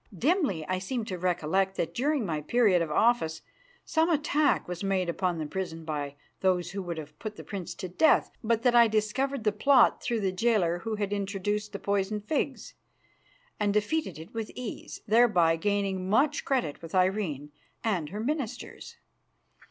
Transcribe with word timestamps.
Dimly 0.17 0.65
I 0.67 0.79
seem 0.79 1.05
to 1.05 1.17
recollect 1.19 1.75
that 1.75 1.93
during 1.93 2.25
my 2.25 2.41
period 2.41 2.81
of 2.81 2.89
office 2.89 3.43
some 3.85 4.09
attack 4.09 4.67
was 4.67 4.83
made 4.83 5.09
upon 5.09 5.37
the 5.37 5.45
prison 5.45 5.85
by 5.85 6.15
those 6.39 6.71
who 6.71 6.81
would 6.81 6.97
have 6.97 7.19
put 7.19 7.35
the 7.35 7.43
prince 7.43 7.75
to 7.75 7.87
death, 7.87 8.31
but 8.43 8.63
that 8.63 8.73
I 8.73 8.87
discovered 8.87 9.43
the 9.43 9.51
plot 9.51 10.01
through 10.01 10.21
the 10.21 10.31
jailer 10.31 10.79
who 10.79 10.95
had 10.95 11.13
introduced 11.13 11.71
the 11.71 11.77
poisoned 11.77 12.25
figs, 12.25 12.73
and 13.59 13.71
defeated 13.71 14.17
it 14.17 14.33
with 14.33 14.49
ease, 14.55 15.01
thereby 15.05 15.55
gaining 15.55 16.09
much 16.09 16.45
credit 16.45 16.81
with 16.81 16.95
Irene 16.95 17.51
and 17.83 18.09
her 18.09 18.21
ministers. 18.21 18.97